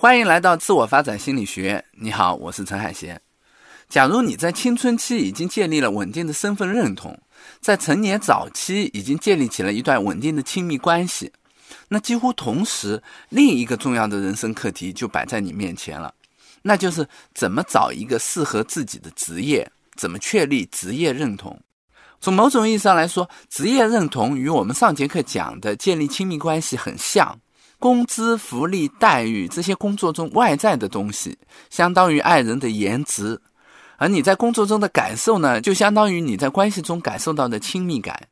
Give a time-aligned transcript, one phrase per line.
[0.00, 1.84] 欢迎来到自我发展心理学。
[1.90, 3.20] 你好，我是陈海贤。
[3.88, 7.20] 假如你在青春期已经建立了稳定的身份认同，
[7.60, 11.32] 在成年早期已经建立起了一段稳定的亲密关系，
[11.88, 16.14] 那几乎同时，另一个重要的人生课题就摆在你面前了，
[16.62, 17.04] 那就是
[17.34, 21.60] 怎么找一个适合自己的职业，怎么确立职业认同。
[22.20, 27.36] 从某种意义上来说，职业认同与我们上节课讲的建立亲密关系很像。
[27.80, 31.38] 工资、福利、待遇这些工作中外在的东西，
[31.70, 33.40] 相当于爱人的颜值，
[33.96, 38.28] 而你在工作中的感受呢，就相当于你在关系中感受到的亲密感。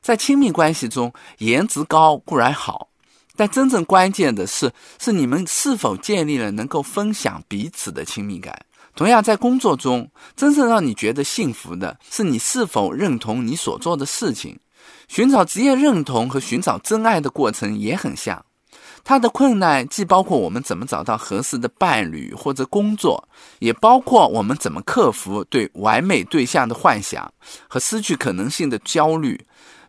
[0.00, 2.88] 在亲密关系中，颜值高固然好，
[3.36, 8.58] 但真正关键的是，是你们是否建立了能够分享彼此的亲密感。
[8.96, 14.58] 同样，在工作中，真正让你觉得幸福的是你是否认同你所做的事情。
[15.06, 18.44] 寻找职业认同和寻找真爱的过程也很像。
[19.02, 27.32] 它的困难既包括我们怎么找到合适的伴侣或者工作，也包括我们怎么克服对完美对象的幻想
[27.66, 29.40] 和失去可能性的焦虑，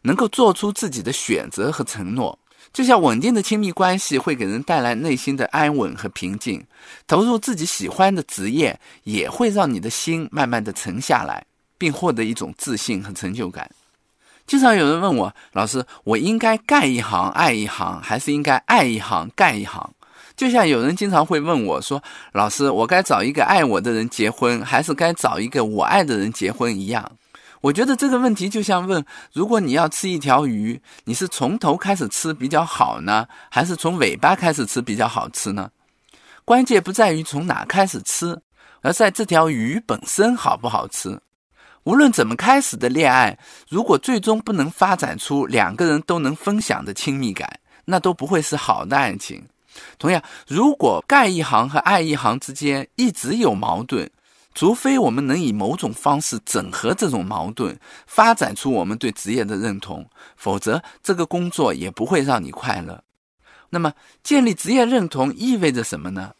[0.01, 2.37] 能够做出自己的选择和承诺。
[2.73, 6.65] 就像稳定的亲密关系会给人带来内心的安稳和平静，
[7.05, 11.45] 投入自己喜欢的职业也会让你的心慢慢的沉下来，
[11.77, 13.69] 并获得一种自信和成就感。
[14.51, 19.89] 经常有人问我，老师，我应该干一行爱一行，还是应该爱一行干一行？
[20.35, 27.09] 就像有人经常会问我说，老师，我该找一个爱我的人结婚，还是该找一个我爱的人结婚一样？
[27.61, 35.69] 我觉得这个问题就像问，如果你要吃一条鱼，你是从头开始吃比较好呢，还是从尾巴开始吃比较好吃呢？
[36.43, 38.37] 关键不在于从哪开始吃，
[38.81, 41.17] 而在这条鱼本身好不好吃。
[41.83, 43.37] 无论怎么开始的恋爱，
[43.67, 49.43] 如果最终不能发展出两个人都能分享的亲密感，那都不会是好的爱情。
[49.97, 54.09] 同样，如果干一行和爱一行之间一直有矛盾，
[54.53, 60.05] 除非我们能以某种方式整合这种矛盾，发展出我们对职业的认同，
[60.35, 63.03] 否则这个工作也不会让你快乐。
[63.69, 66.33] 那么，建立职业认同意味着什么呢？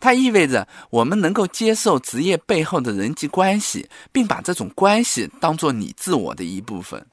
[0.00, 7.04] 它意味着我们能够接受职业背后的人际关系，并把这种关系当做你自我的一部分。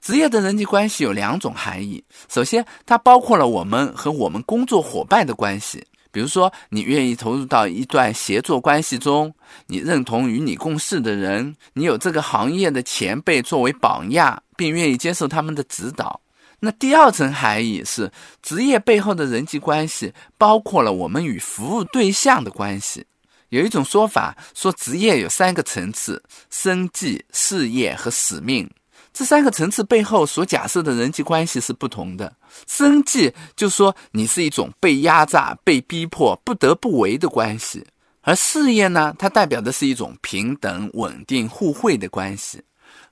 [0.00, 9.34] 职业的人际关系有两种含义：首先，它包括了我们和我们工作伙伴的关系，比如说，你愿意投入到一段协作关系中，
[9.66, 16.20] 你认同与你共事的人，你有这个行业的前辈作为榜样，并愿意接受他们的指导。
[16.64, 18.10] 那第二层含义是，
[18.42, 23.04] 职业背后的人际关系包括了我们与服务对象的关系。
[23.50, 28.68] 有一种说法说，职业有三个层次：生计、事业和使命。
[29.12, 32.34] 这三个层次背后所假设的人际关系是不同的。
[32.66, 37.80] 生计就说你是一种被压榨、被逼迫、不得不为的关系；
[38.22, 42.62] 而事业呢，它代表的是一种平等、稳定、互惠的关系。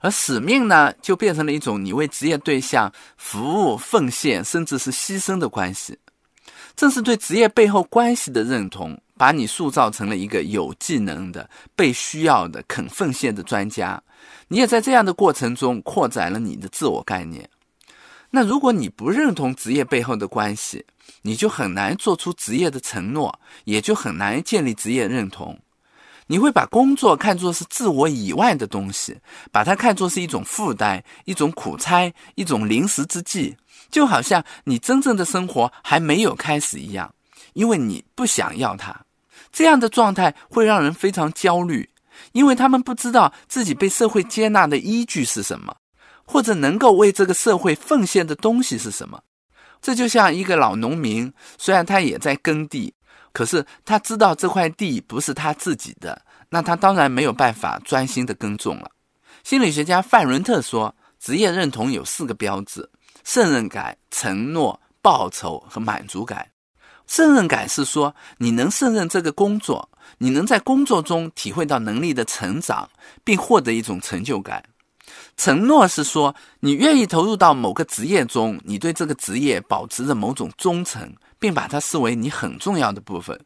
[0.02, 5.98] 而使命呢，就变成了一种你为职业对象服务、奉献，甚至是牺牲的关系。
[6.74, 14.02] 正是对职业背后关系的认同，把你塑造成了一个有技能的、被需要的、肯奉献的专家。
[14.48, 17.48] 你也在这样的过程中扩展了你的自我概念。
[18.30, 20.84] 那如果你不认同职业背后的关系，
[21.20, 25.60] 你就很难做出职业的承诺，也就很难建立职业认同。
[26.32, 29.14] 你会把工作看作是自我以外的东西，
[29.50, 33.54] 把它看作是一种负担、一种苦差、一种临时之计，
[33.90, 37.14] 就好像你真正的生活还没有开始一样，
[37.52, 38.98] 因为你不想要它。
[39.52, 41.86] 这样的状态会让人非常焦虑，
[42.32, 45.76] 因为他们不知道自己被社会接纳的依据是什么，
[46.24, 49.20] 或者能够为这个社会奉献的东西是什么。
[49.82, 52.94] 这就像一个老农民，虽然他也在耕地。
[53.32, 58.90] 可是他知道这块地不是他自己的，那他当然没有办法专心的耕种了。
[59.42, 62.88] 心理学家范伦特说，职业认同有四个标志：
[63.24, 66.46] 胜任感、承诺、报酬和满足感。
[67.08, 72.88] 胜任感是说你能胜任这个工作，你能在工作中体会到能力的成长，
[73.24, 74.62] 并获得一种成就感。
[75.36, 81.12] 承诺是说你愿意投入到某个职业中，你对这个职业保持着某种忠诚。
[81.42, 83.36] 并把它视为你很重要的部分，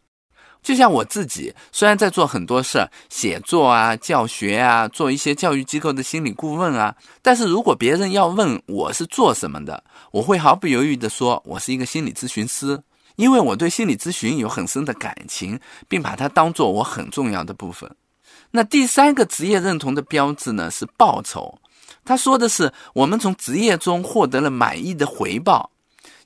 [0.62, 9.82] 就像我自己，虽然在做很多事儿，写作啊、教学啊，做一些教育机构的心理顾问啊，但是如果别人要问我是做什么的，
[10.12, 12.78] 我会毫不犹豫地说，我是一个心理咨询师，
[13.16, 15.58] 因为我对心理咨询有很深的感情，
[15.88, 17.90] 并把它当做我很重要的部分。
[18.50, 21.58] 那第三个职业认同的标志呢，是报酬。
[22.04, 25.70] 他说的是，我们从职业中获得了满意的回报。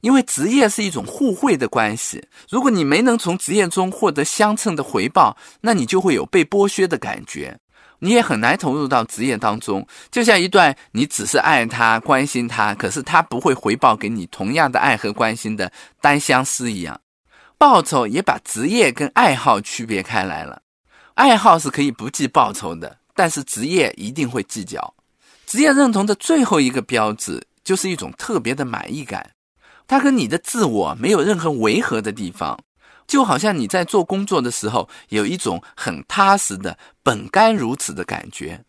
[0.01, 2.23] 因为职业是一种互惠的关系。
[2.49, 7.59] 如果你没能从职业中获得相称的回报，那你就会有被剥削的感觉，
[7.99, 9.87] 你也很难投入到职业当中。
[10.11, 15.71] 就像一段你只是爱他、关心他，可是他不会回报给你同样的爱和关心的
[16.01, 17.01] 单相思一样。
[17.59, 20.63] 报酬也把职业跟爱好区别开来了。
[21.13, 24.95] 爱好是可以不计报酬的，但是职业一定会计较。
[25.47, 29.29] 职业认同的最后一个标志就是一种特别的满意感，
[29.91, 32.57] 它跟你的自我没有任何违和的地方，
[33.09, 38.65] 就好像你在做工作的时候有一种很踏实的本该如此的感觉。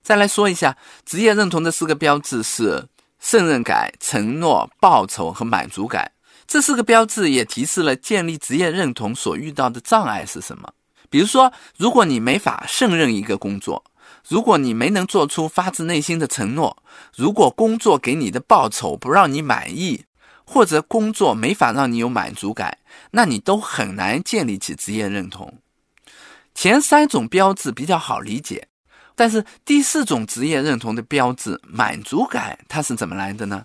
[0.00, 2.86] 再来说一下职业认同的四个标志是
[3.18, 6.12] 胜任感、承诺、报酬和满足感。
[6.46, 10.72] 这四个标志也提示了建立职业认同所遇到的障碍是什么。
[11.08, 13.82] 比如说，如果你没法胜任一个工作，
[14.28, 16.80] 如果你没能做出发自内心的承诺，
[17.16, 20.04] 如果工作给你的报酬不让你满意，
[20.52, 22.76] 或者工作没法让你有满足感，
[23.12, 25.54] 那你都很难建立起职业认同。
[26.56, 28.66] 前三种标志比较好理解，
[29.14, 33.64] 但是第四种职业认同的标志——满足感，它是怎么来的呢？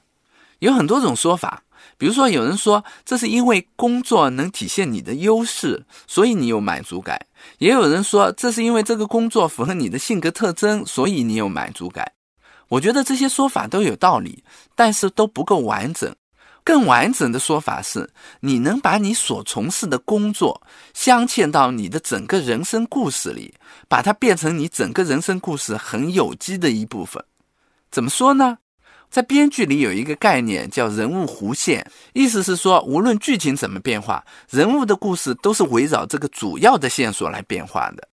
[0.59, 1.63] 有很多种说法。
[1.97, 7.17] 比如说，有人说这是因为工作能体现你的优势，所以你有满足感；
[7.57, 12.11] 也有人说这是因为这个工作符合你的性格特征，所以你有满足感。
[12.67, 14.43] 我觉得这些说法都有道理，
[14.75, 16.15] 但是都不够完整。
[16.65, 18.09] 更完整的说法是，
[18.39, 20.59] 你能把你所从事的工作
[20.95, 23.53] 镶嵌到你的整个人生故事里，
[23.87, 27.23] 把它变成你整个人生故事很有机的一部分。
[27.91, 28.57] 怎么说呢？
[29.11, 38.07] 在编剧里有一个概念叫人物弧线，意思是说，无论剧情怎么变化，人物的故事都是围绕这个主要的线索来变化的。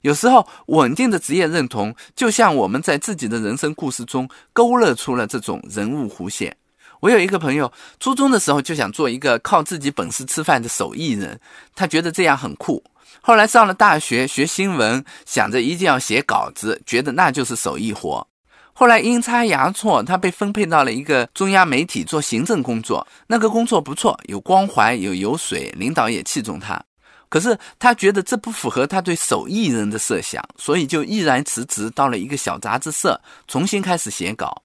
[0.00, 6.54] 有时候，稳定的职业认同就像我们在自己的人生故事中勾勒出了这种人物弧线。
[7.02, 11.36] 我有一个朋友，初中的时候就想做一个靠自己本事吃饭的手艺人，
[11.74, 12.80] 他觉得这样很酷。
[13.20, 18.24] 后来上了大学学新闻，想着一定要写稿子，觉得那就是手艺活。
[18.72, 23.04] 后来阴差阳错，他被分配到了一个中央媒体做行政工作。
[23.26, 26.80] 那个工作不错，有光环，有油水，领导也器重他。
[27.28, 34.61] 可是他觉得这不符合他对手艺人的设想，所以就毅然辞职，到了一个小杂志社，重新开始写稿。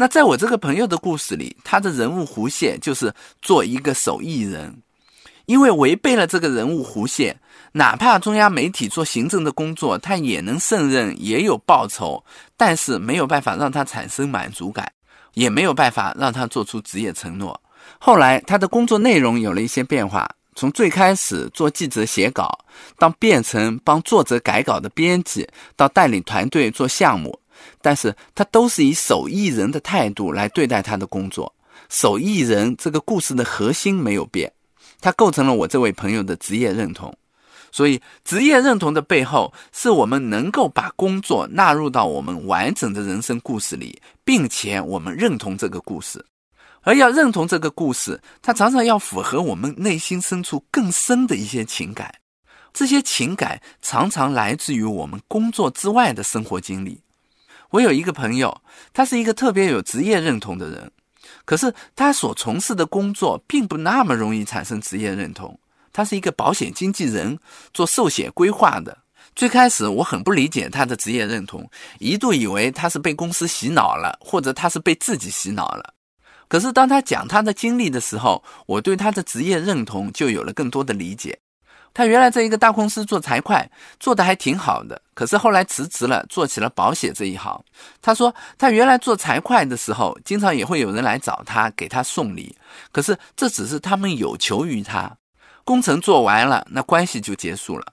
[0.00, 3.12] 那在我这个朋友的故事里，他的人物弧线就是
[3.42, 4.74] 做一个手艺人。
[5.44, 7.38] 因为违背了这个人物弧线，
[7.72, 12.24] 哪怕中央媒体做行政的工作，他也能胜任，也有报酬，
[12.56, 14.90] 但是没有办法让他产生满足感，
[15.34, 17.60] 也没有办法让他做出职业承诺。
[17.98, 22.58] 后来他的工作内容有了一些变化，从最开始做记者写稿，
[22.96, 27.38] 到变成帮作者改稿的编辑，到带领团队做项目，
[27.82, 31.54] 但是他都是以手艺人的态度来对待他的工作。
[31.88, 34.52] 手艺人这个故事的核心没有变。
[35.02, 37.10] 它构成了我这位朋友的职业认同，
[37.72, 46.22] 所以职业认同的背后，是我们能够把工作纳入到我们完整的人生故事里，并且我们认同这个故事。
[46.82, 52.14] 而要认同这个故事，它常常要符合我们内心深处更深的一些情感，
[52.74, 57.00] 这些情感常常来自于我们工作之外的生活经历。
[57.70, 58.62] 我有一个朋友，
[58.92, 60.90] 他是一个特别有职业认同的人。
[61.44, 65.58] 可是他所从事的工作并不那么容易产生职业认同。
[65.92, 67.38] 他是一个保险经纪人，
[67.74, 68.96] 做寿险规划的。
[69.34, 71.68] 最开始我很不理解他的职业认同，
[71.98, 75.94] 一度以为他是被公司洗脑了，或者他是被自己洗脑了。
[76.48, 81.38] 可是当他讲他的经历的时候，我对他的职业认同就有了更多的理解。
[81.92, 83.68] 他原来在一个大公司做财会，
[83.98, 85.00] 做的还挺好的。
[85.14, 87.62] 可是后来辞职了，做起了保险这一行。
[88.00, 92.56] 他说，他原来做财会的时候，经常也会有人来找他，给他送礼。
[92.92, 95.16] 可是这只是他们有求于他，
[95.64, 97.86] 工程做完了，那关系就结束了。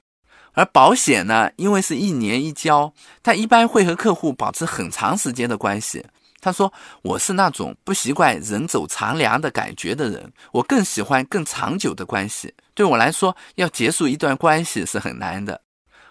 [0.53, 6.03] 而保险呢，因为是一年一交，他一般会和客户保持很长时间的关系。
[6.47, 6.71] 他说
[7.03, 12.53] ：“我是那种不习惯人走长凉的感觉的人，我更喜欢更长久的关系。
[12.73, 15.59] 对我来说，要结束一段关系是很难的。”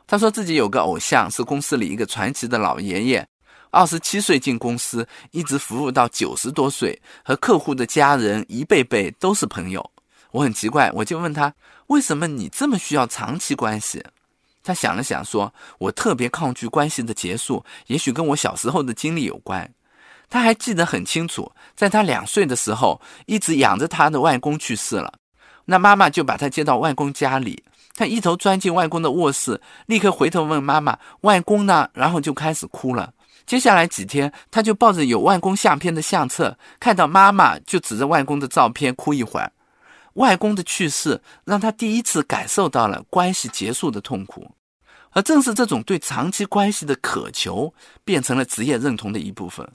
[0.06, 3.26] 他说自己有个偶像，是公司里一个传奇的老爷爷，
[3.70, 9.90] 二十七岁进公司，一直服务到九十多岁，和客户的家人一辈辈都是朋友。
[10.32, 11.54] 我很奇怪，我就问他
[11.88, 14.04] ：“为什么你这么需要长期关系？”
[14.62, 19.66] 他想了想说：“我特别抗拒关系的结束，也许跟我小时候的经历有关。”
[20.28, 25.12] 他还记得很清楚，在他两岁的时候，一直养着他的外公去世了，
[25.64, 27.62] 那妈妈就把他接到外公家里。
[27.94, 33.14] 他一头钻进外公的卧室，立刻回头问妈妈：“外公呢？”然后就开始哭了，
[33.46, 39.50] 接下来几天，他就抱着有外公相片的相册，看到妈妈就指着外公的照片哭一会儿。
[40.14, 44.50] 外公的去世让他第一次感受到了关系结束的痛苦，
[45.12, 47.72] 而正是这种对长期关系的渴求，
[48.04, 49.66] 变成了职业认同的一部分。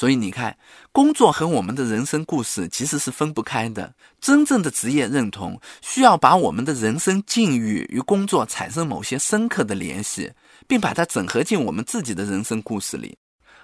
[0.00, 0.56] 所以你看，
[0.92, 3.94] 工作和我们的人生故事其实是分不开的。
[4.18, 10.32] 真正的职业认同，需要把我们的人生境遇与工作产生某些深刻的联系，
[10.66, 13.14] 并把它整合进我们自己的人生故事里。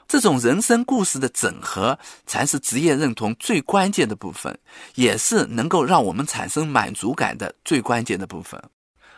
[0.07, 4.55] 这种人生故事的整合，才是职业认同最关键的部分，
[4.97, 8.63] 也是能够让我们产生满足感的最关键的部分。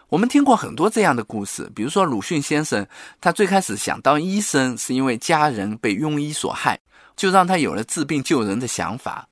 [0.09, 2.87] 我们听过很多这样的故事，比如说鲁迅先生，
[3.21, 6.79] 他最开始想当医生，是因为家人被庸医所害。
[7.19, 9.29] 就让他有了治病救人的想法，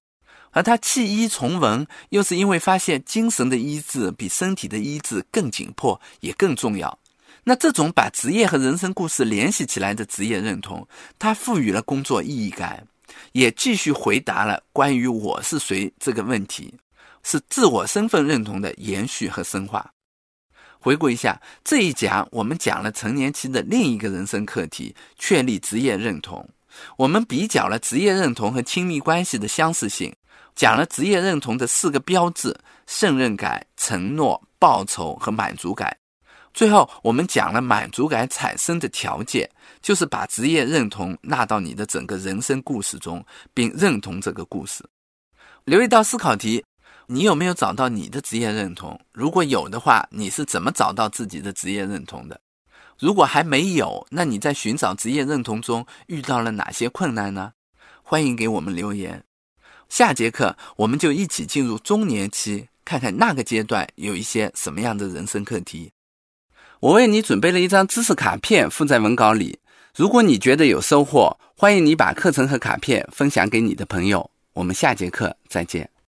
[0.50, 6.99] 而他弃医从文，又是因为发现精神的医治比身体的医治更紧迫，也更重要。
[7.45, 10.85] 那这种把职业和人生故事联系起来的职业认同，
[11.16, 12.85] 他赋予了工作意义感，
[13.30, 16.75] 也继续回答了关于我是谁这个问题，
[17.23, 19.88] 是自我身份认同的延续和深化。
[20.86, 26.48] 回顾一下这一讲，我们讲了成年期的另一个人生课题——确立职业认同。
[26.96, 30.14] 我们比较了职业认同和亲密关系的相似性，
[30.54, 35.96] 讲了职业认同的四个标志：胜任感、承诺、报酬和满足感。
[36.54, 39.50] 最后，我们讲了满足感产生的条件，
[39.82, 44.88] 就是把职业认同纳到你的整个人生故事中，并认同这个故事。
[45.64, 46.64] 留一道思考题：
[47.08, 49.00] 你有没有找到你的职业认同？
[49.12, 52.40] 如果有的话，你是怎么找到自己的职业认同的？
[52.98, 57.52] 如果还没有，那你在寻找职业认同中遇到了哪些困难呢？
[58.02, 59.22] 欢迎给我们留言。
[59.88, 65.92] 下节课我们就一起进入中年期，看看那个阶段有一些什么样的人生课题。
[66.80, 69.60] 我为你准备了一张知识卡片，附在文稿里。
[69.94, 74.28] 如果你觉得有收获，欢迎你把课程和卡片分享给你的朋友。
[74.52, 75.95] 我们下节课再见。